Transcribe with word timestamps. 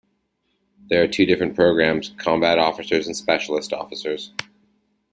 There 0.89 1.03
are 1.03 1.07
two 1.07 1.27
different 1.27 1.53
programs, 1.53 2.09
combat 2.17 2.57
officers 2.57 3.05
and 3.05 3.15
specialist 3.15 3.71
officers. 3.71 4.33